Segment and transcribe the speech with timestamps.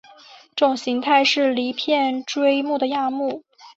[0.55, 3.43] 这种形态都是离片锥目的亚目。